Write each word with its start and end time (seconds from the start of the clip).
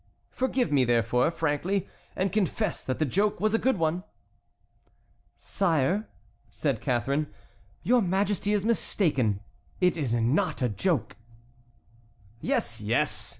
Forgive 0.31 0.71
me, 0.71 0.83
therefore, 0.83 1.29
frankly, 1.29 1.87
and 2.15 2.31
confess 2.31 2.83
that 2.83 2.97
the 2.97 3.05
joke 3.05 3.39
was 3.39 3.53
a 3.53 3.59
good 3.59 3.77
one." 3.77 4.03
"Sire," 5.37 6.09
said 6.49 6.81
Catharine, 6.81 7.27
"your 7.83 8.01
Majesty 8.01 8.51
is 8.51 8.65
mistaken; 8.65 9.41
it 9.79 9.97
is 9.97 10.15
not 10.15 10.63
a 10.63 10.69
joke." 10.69 11.17
"Yes, 12.39 12.81
yes! 12.81 13.11